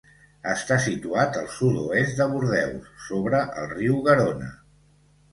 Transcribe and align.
Està 0.51 0.75
situat 0.83 1.35
al 1.41 1.49
Sud-oest 1.57 2.21
de 2.21 2.25
Bordeus, 2.31 2.87
sobre 3.09 3.41
el 3.65 3.69
riu 3.75 3.99
Garona. 4.09 4.49